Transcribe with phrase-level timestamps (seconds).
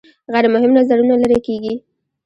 [0.33, 1.73] غیر مهم نظرونه لرې کیږي.